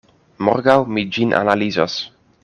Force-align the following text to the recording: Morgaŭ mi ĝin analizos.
Morgaŭ 0.45 0.77
mi 0.95 1.03
ĝin 1.17 1.35
analizos. 1.41 1.99